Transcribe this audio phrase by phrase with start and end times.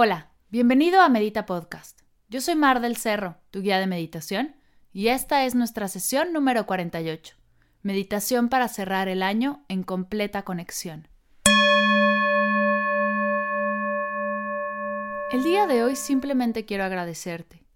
[0.00, 2.02] Hola, bienvenido a Medita Podcast.
[2.28, 4.54] Yo soy Mar del Cerro, tu guía de meditación,
[4.92, 7.34] y esta es nuestra sesión número 48.
[7.82, 11.08] Meditación para cerrar el año en completa conexión.
[15.32, 17.66] El día de hoy simplemente quiero agradecerte.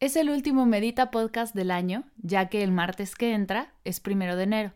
[0.00, 4.36] Es el último Medita Podcast del año, ya que el martes que entra es primero
[4.36, 4.72] de enero.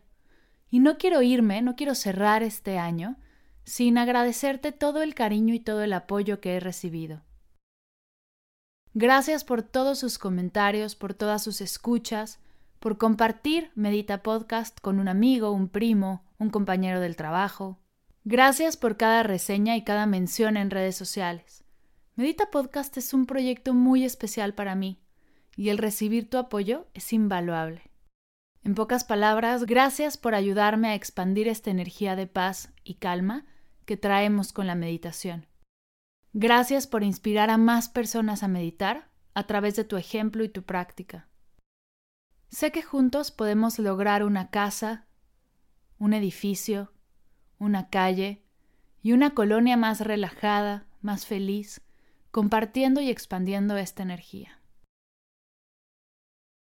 [0.69, 3.17] Y no quiero irme, no quiero cerrar este año
[3.69, 7.21] sin agradecerte todo el cariño y todo el apoyo que he recibido.
[8.95, 12.41] Gracias por todos sus comentarios, por todas sus escuchas,
[12.81, 17.79] por compartir Medita Podcast con un amigo, un primo, un compañero del trabajo.
[18.25, 21.63] Gracias por cada reseña y cada mención en redes sociales.
[22.17, 24.99] Medita Podcast es un proyecto muy especial para mí
[25.57, 27.91] y el recibir tu apoyo es invaluable.
[28.65, 33.45] En pocas palabras, gracias por ayudarme a expandir esta energía de paz y calma
[33.89, 35.47] que traemos con la meditación.
[36.35, 40.63] Gracias por inspirar a más personas a meditar a través de tu ejemplo y tu
[40.63, 41.27] práctica.
[42.51, 45.07] Sé que juntos podemos lograr una casa,
[45.97, 46.93] un edificio,
[47.59, 48.45] una calle
[49.03, 51.81] y una colonia más relajada, más feliz,
[52.31, 54.61] compartiendo y expandiendo esta energía.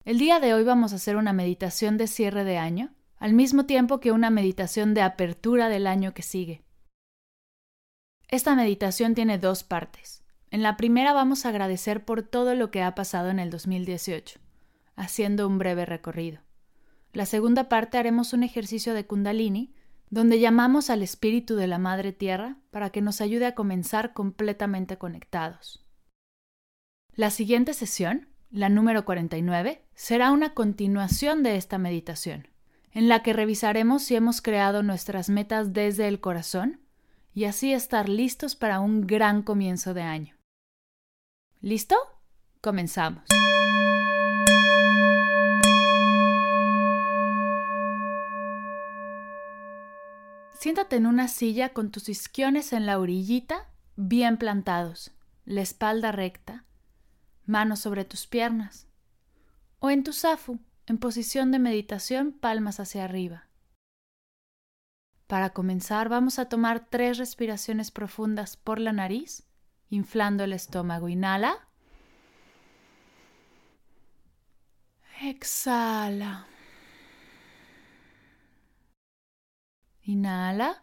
[0.06, 3.66] El día de hoy vamos a hacer una meditación de cierre de año, al mismo
[3.66, 6.64] tiempo que una meditación de apertura del año que sigue.
[8.28, 10.22] Esta meditación tiene dos partes.
[10.50, 14.38] En la primera vamos a agradecer por todo lo que ha pasado en el 2018,
[14.96, 16.40] haciendo un breve recorrido.
[17.14, 19.74] La segunda parte haremos un ejercicio de kundalini,
[20.10, 24.98] donde llamamos al espíritu de la Madre Tierra para que nos ayude a comenzar completamente
[24.98, 25.86] conectados.
[27.14, 32.48] La siguiente sesión, la número 49, será una continuación de esta meditación,
[32.92, 36.80] en la que revisaremos si hemos creado nuestras metas desde el corazón
[37.38, 40.34] y así estar listos para un gran comienzo de año.
[41.60, 41.94] ¿Listo?
[42.60, 43.22] Comenzamos.
[50.58, 55.12] Siéntate en una silla con tus isquiones en la orillita bien plantados,
[55.44, 56.64] la espalda recta,
[57.46, 58.88] manos sobre tus piernas,
[59.78, 63.47] o en tu zafu, en posición de meditación, palmas hacia arriba.
[65.28, 69.46] Para comenzar, vamos a tomar tres respiraciones profundas por la nariz,
[69.90, 71.06] inflando el estómago.
[71.10, 71.68] Inhala.
[75.20, 76.46] Exhala.
[80.06, 80.82] Inhala.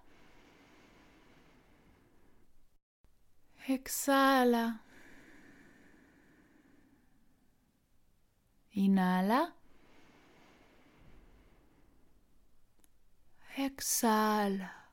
[3.67, 4.83] Exhala.
[8.73, 9.55] Inhala.
[13.57, 14.91] Exhala.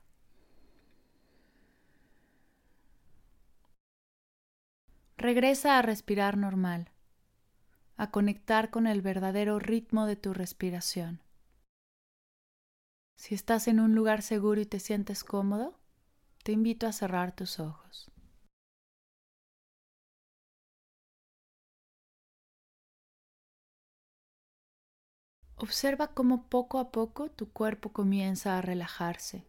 [5.16, 6.92] Regresa a respirar normal,
[7.96, 11.24] a conectar con el verdadero ritmo de tu respiración.
[13.16, 15.80] Si estás en un lugar seguro y te sientes cómodo,
[16.44, 18.11] te invito a cerrar tus ojos.
[25.62, 29.46] Observa cómo poco a poco tu cuerpo comienza a relajarse,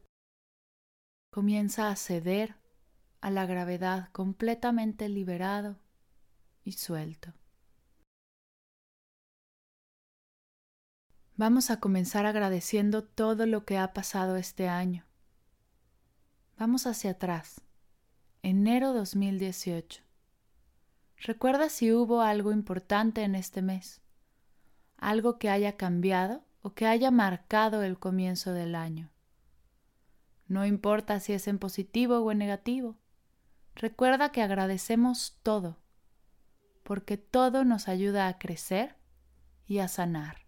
[1.31, 2.55] comienza a ceder
[3.19, 5.79] a la gravedad completamente liberado
[6.63, 7.33] y suelto.
[11.35, 15.05] Vamos a comenzar agradeciendo todo lo que ha pasado este año.
[16.59, 17.61] Vamos hacia atrás,
[18.43, 20.03] enero 2018.
[21.17, 24.02] Recuerda si hubo algo importante en este mes
[25.03, 29.11] algo que haya cambiado o que haya marcado el comienzo del año.
[30.47, 32.97] No importa si es en positivo o en negativo.
[33.75, 35.79] Recuerda que agradecemos todo,
[36.83, 38.95] porque todo nos ayuda a crecer
[39.65, 40.42] y a sanar.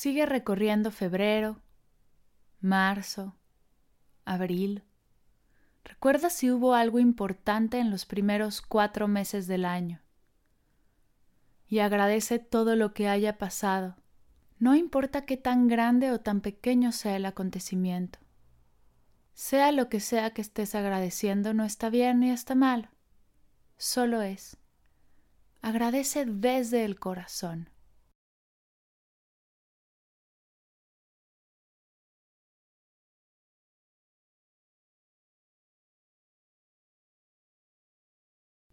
[0.00, 1.60] Sigue recorriendo febrero,
[2.60, 3.34] marzo,
[4.24, 4.84] abril.
[5.82, 10.00] Recuerda si hubo algo importante en los primeros cuatro meses del año.
[11.66, 13.96] y agradece todo lo que haya pasado,
[14.60, 18.20] no importa qué tan grande o tan pequeño sea el acontecimiento.
[19.34, 22.90] Sea lo que sea que estés agradeciendo, no está bien ni está mal,
[23.76, 24.58] solo es.
[25.60, 27.70] Agradece desde el corazón.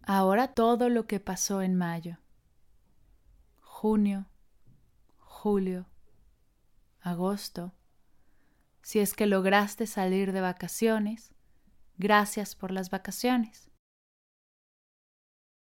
[0.08, 2.20] Ahora todo lo que pasó en mayo,
[3.60, 4.28] junio,
[5.18, 5.88] julio,
[7.02, 7.74] agosto.
[8.84, 11.34] Si es que lograste salir de vacaciones,
[11.98, 13.72] gracias por las vacaciones.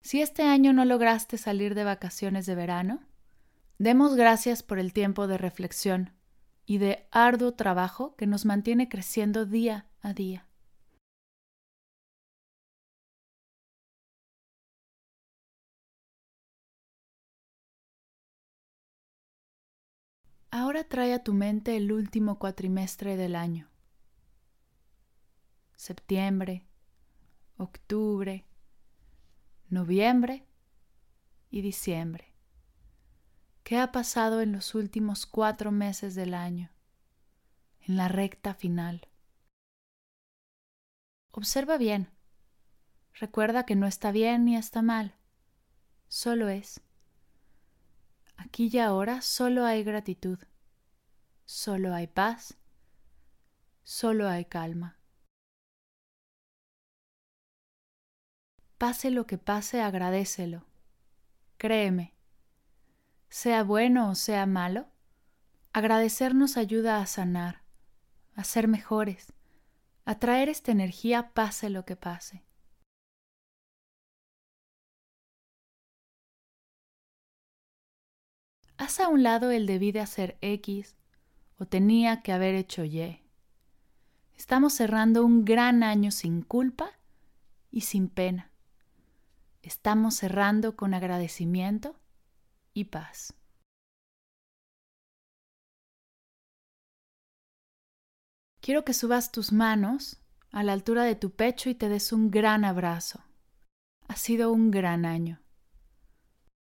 [0.02, 3.02] Si este año no lograste salir de vacaciones de verano,
[3.80, 6.14] demos gracias por el tiempo de reflexión
[6.66, 10.48] y de arduo trabajo que nos mantiene creciendo día a día.
[20.54, 23.70] Ahora trae a tu mente el último cuatrimestre del año.
[25.78, 26.68] Septiembre,
[27.56, 28.46] octubre,
[29.70, 30.46] noviembre
[31.50, 32.34] y diciembre.
[33.64, 36.70] ¿Qué ha pasado en los últimos cuatro meses del año?
[37.80, 39.08] En la recta final.
[41.32, 42.10] Observa bien.
[43.14, 45.16] Recuerda que no está bien ni está mal.
[46.10, 46.82] Solo es.
[48.44, 50.40] Aquí y ahora solo hay gratitud,
[51.46, 52.58] solo hay paz,
[53.84, 54.98] solo hay calma.
[58.80, 60.66] Pase lo que pase, agradecelo.
[61.58, 62.16] Créeme,
[63.30, 64.88] sea bueno o sea malo,
[65.72, 67.62] agradecer nos ayuda a sanar,
[68.34, 69.34] a ser mejores,
[70.04, 72.44] a traer esta energía pase lo que pase.
[78.82, 80.96] Haz a un lado el debí de hacer X
[81.60, 83.22] o tenía que haber hecho Y.
[84.36, 86.90] Estamos cerrando un gran año sin culpa
[87.70, 88.50] y sin pena.
[89.62, 91.96] Estamos cerrando con agradecimiento
[92.74, 93.36] y paz.
[98.62, 102.32] Quiero que subas tus manos a la altura de tu pecho y te des un
[102.32, 103.24] gran abrazo.
[104.08, 105.40] Ha sido un gran año.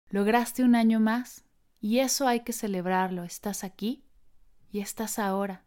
[0.10, 1.46] Lograste un año más
[1.82, 3.24] y eso hay que celebrarlo.
[3.24, 4.06] Estás aquí
[4.72, 5.66] y estás ahora.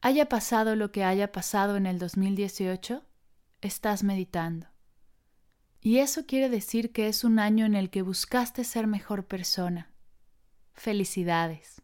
[0.00, 3.04] Haya pasado lo que haya pasado en el 2018,
[3.60, 4.66] estás meditando.
[5.82, 9.92] Y eso quiere decir que es un año en el que buscaste ser mejor persona.
[10.72, 11.82] Felicidades.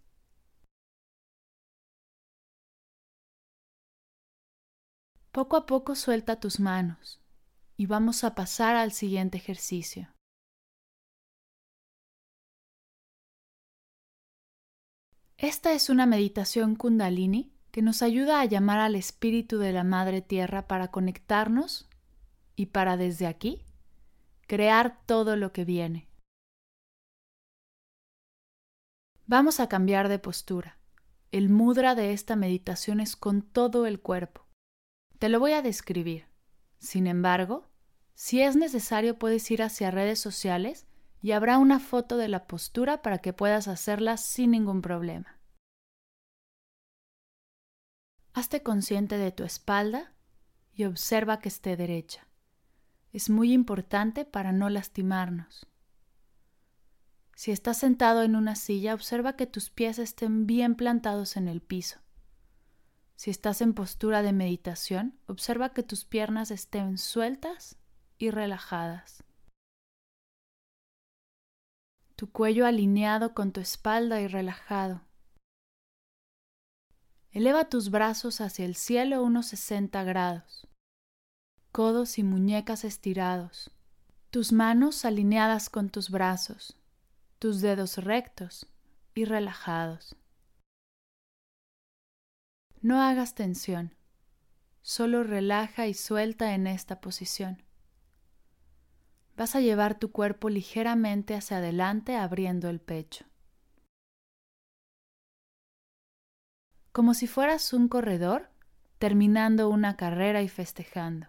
[5.32, 7.20] Poco a poco suelta tus manos
[7.76, 10.15] y vamos a pasar al siguiente ejercicio.
[15.38, 20.22] Esta es una meditación kundalini que nos ayuda a llamar al espíritu de la Madre
[20.22, 21.90] Tierra para conectarnos
[22.54, 23.62] y para desde aquí
[24.46, 26.08] crear todo lo que viene.
[29.26, 30.78] Vamos a cambiar de postura.
[31.32, 34.46] El mudra de esta meditación es con todo el cuerpo.
[35.18, 36.28] Te lo voy a describir.
[36.78, 37.68] Sin embargo,
[38.14, 40.85] si es necesario puedes ir hacia redes sociales
[41.20, 45.40] y habrá una foto de la postura para que puedas hacerla sin ningún problema.
[48.32, 50.12] Hazte consciente de tu espalda
[50.74, 52.28] y observa que esté derecha.
[53.12, 55.66] Es muy importante para no lastimarnos.
[57.34, 61.62] Si estás sentado en una silla, observa que tus pies estén bien plantados en el
[61.62, 62.00] piso.
[63.14, 67.78] Si estás en postura de meditación, observa que tus piernas estén sueltas
[68.18, 69.25] y relajadas
[72.16, 75.02] tu cuello alineado con tu espalda y relajado.
[77.30, 80.66] Eleva tus brazos hacia el cielo unos 60 grados,
[81.72, 83.70] codos y muñecas estirados,
[84.30, 86.78] tus manos alineadas con tus brazos,
[87.38, 88.66] tus dedos rectos
[89.14, 90.16] y relajados.
[92.80, 93.94] No hagas tensión,
[94.80, 97.65] solo relaja y suelta en esta posición
[99.36, 103.26] vas a llevar tu cuerpo ligeramente hacia adelante abriendo el pecho.
[106.92, 108.50] Como si fueras un corredor
[108.98, 111.28] terminando una carrera y festejando.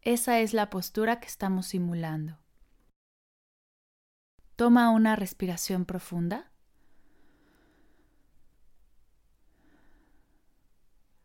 [0.00, 2.38] Esa es la postura que estamos simulando.
[4.56, 6.50] Toma una respiración profunda.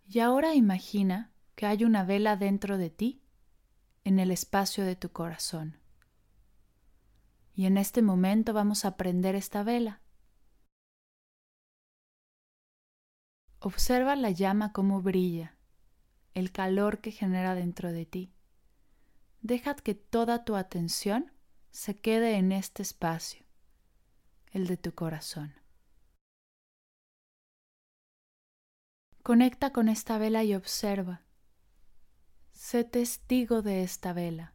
[0.05, 3.21] Y ahora imagina que hay una vela dentro de ti
[4.09, 5.77] en el espacio de tu corazón.
[7.53, 10.01] Y en este momento vamos a prender esta vela.
[13.59, 15.55] Observa la llama como brilla,
[16.33, 18.33] el calor que genera dentro de ti.
[19.41, 21.31] Deja que toda tu atención
[21.69, 23.45] se quede en este espacio,
[24.49, 25.53] el de tu corazón.
[29.21, 31.28] Conecta con esta vela y observa.
[32.61, 34.53] Sé testigo de esta vela.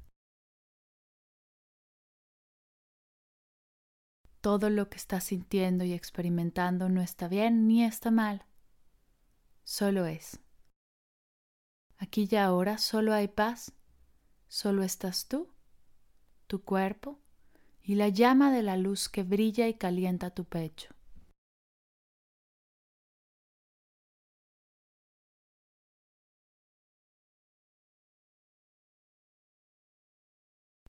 [4.43, 8.45] Todo lo que estás sintiendo y experimentando no está bien ni está mal.
[9.65, 10.39] Solo es.
[11.97, 13.73] Aquí y ahora solo hay paz.
[14.49, 15.49] Solo estás tú,
[16.47, 17.19] tu cuerpo
[17.83, 20.94] y la llama de la luz que brilla y calienta tu pecho.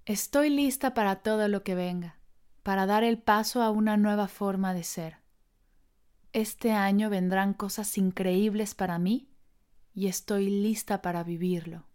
[0.08, 2.20] Estoy lista para todo lo que venga,
[2.62, 5.18] para dar el paso a una nueva forma de ser.
[6.32, 9.32] Este año vendrán cosas increíbles para mí
[9.96, 11.88] y estoy lista para vivirlo.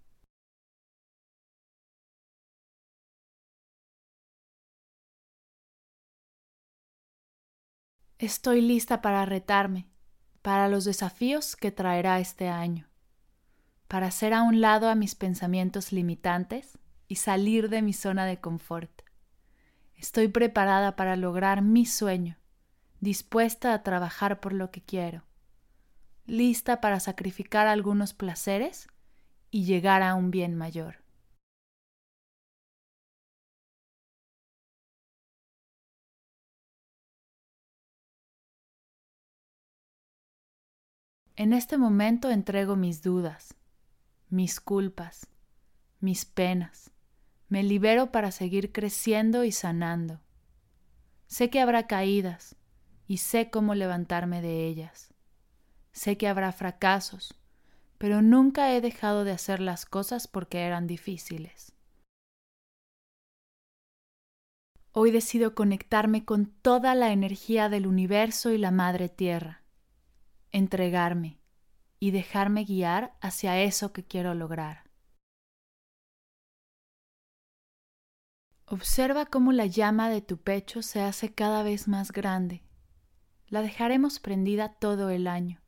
[8.18, 9.88] Estoy lista para retarme,
[10.42, 12.88] para los desafíos que traerá este año,
[13.86, 16.79] para hacer a un lado a mis pensamientos limitantes
[17.10, 19.02] y salir de mi zona de confort.
[19.96, 22.38] Estoy preparada para lograr mi sueño,
[23.00, 25.24] dispuesta a trabajar por lo que quiero,
[26.24, 28.86] lista para sacrificar algunos placeres
[29.50, 30.98] y llegar a un bien mayor.
[41.34, 43.56] En este momento entrego mis dudas,
[44.28, 45.26] mis culpas,
[45.98, 46.92] mis penas,
[47.50, 50.20] me libero para seguir creciendo y sanando.
[51.26, 52.56] Sé que habrá caídas
[53.06, 55.12] y sé cómo levantarme de ellas.
[55.92, 57.34] Sé que habrá fracasos,
[57.98, 61.72] pero nunca he dejado de hacer las cosas porque eran difíciles.
[64.92, 69.64] Hoy decido conectarme con toda la energía del universo y la Madre Tierra,
[70.52, 71.40] entregarme
[71.98, 74.89] y dejarme guiar hacia eso que quiero lograr.
[78.72, 82.62] Observa cómo la llama de tu pecho se hace cada vez más grande.
[83.48, 85.60] La dejaremos prendida todo el año.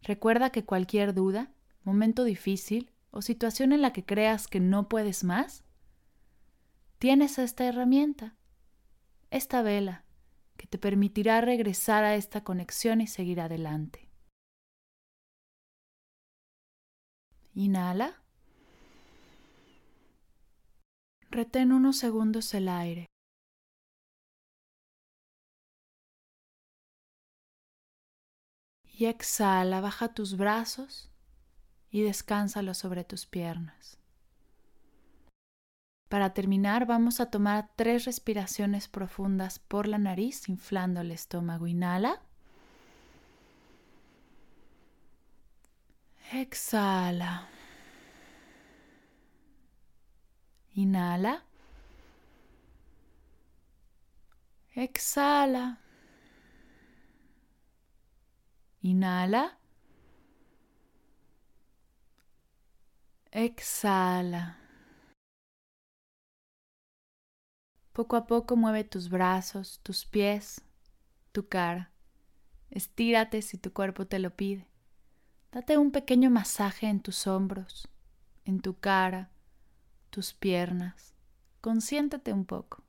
[0.00, 1.52] Recuerda que cualquier duda,
[1.84, 5.62] momento difícil o situación en la que creas que no puedes más,
[6.98, 8.34] tienes esta herramienta,
[9.30, 10.06] esta vela,
[10.56, 14.08] que te permitirá regresar a esta conexión y seguir adelante.
[17.52, 18.21] Inhala.
[21.32, 23.06] Retén unos segundos el aire.
[28.84, 31.10] Y exhala, baja tus brazos
[31.90, 33.96] y descánsalos sobre tus piernas.
[36.10, 41.66] Para terminar, vamos a tomar tres respiraciones profundas por la nariz, inflando el estómago.
[41.66, 42.20] Inhala.
[46.30, 47.48] Exhala.
[50.74, 51.44] Inhala.
[54.74, 55.78] Exhala.
[58.82, 59.58] Inhala.
[63.30, 64.56] Exhala.
[67.92, 70.62] Poco a poco mueve tus brazos, tus pies,
[71.32, 71.90] tu cara.
[72.70, 74.66] Estírate si tu cuerpo te lo pide.
[75.50, 77.86] Date un pequeño masaje en tus hombros,
[78.46, 79.30] en tu cara,
[80.12, 81.14] tus piernas.
[81.62, 82.84] Consiéntate un poco.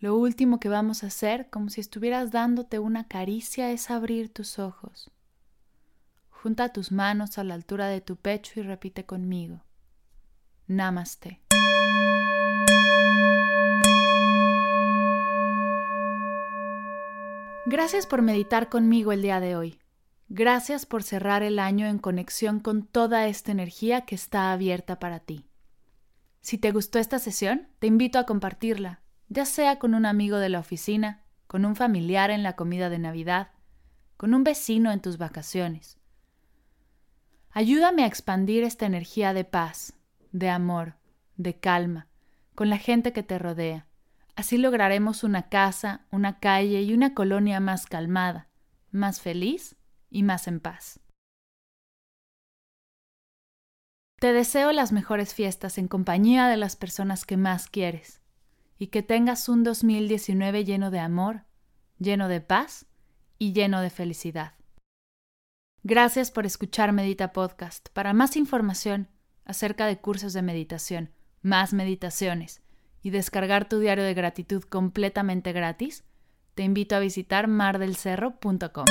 [0.00, 4.58] Lo último que vamos a hacer, como si estuvieras dándote una caricia, es abrir tus
[4.58, 5.10] ojos.
[6.30, 9.62] Junta tus manos a la altura de tu pecho y repite conmigo.
[10.66, 11.42] Namaste.
[17.72, 19.78] Gracias por meditar conmigo el día de hoy.
[20.28, 25.20] Gracias por cerrar el año en conexión con toda esta energía que está abierta para
[25.20, 25.46] ti.
[26.40, 30.48] Si te gustó esta sesión, te invito a compartirla, ya sea con un amigo de
[30.48, 33.52] la oficina, con un familiar en la comida de Navidad,
[34.16, 35.96] con un vecino en tus vacaciones.
[37.52, 39.94] Ayúdame a expandir esta energía de paz,
[40.32, 40.96] de amor,
[41.36, 42.08] de calma,
[42.56, 43.86] con la gente que te rodea
[44.40, 48.48] Así lograremos una casa, una calle y una colonia más calmada,
[48.90, 49.76] más feliz
[50.08, 50.98] y más en paz.
[54.18, 58.22] Te deseo las mejores fiestas en compañía de las personas que más quieres
[58.78, 61.44] y que tengas un 2019 lleno de amor,
[61.98, 62.86] lleno de paz
[63.38, 64.54] y lleno de felicidad.
[65.82, 67.90] Gracias por escuchar Medita Podcast.
[67.90, 69.10] Para más información
[69.44, 71.10] acerca de cursos de meditación,
[71.42, 72.62] más meditaciones
[73.02, 76.04] y descargar tu diario de gratitud completamente gratis,
[76.54, 78.86] te invito a visitar mardelcerro.com.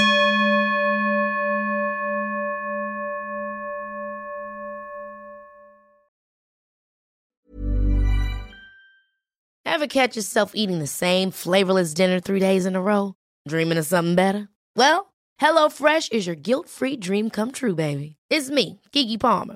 [9.65, 13.13] Ever catch yourself eating the same flavorless dinner three days in a row?
[13.47, 14.49] Dreaming of something better?
[14.75, 18.17] Well, HelloFresh is your guilt-free dream come true, baby.
[18.29, 19.55] It's me, Kiki Palmer.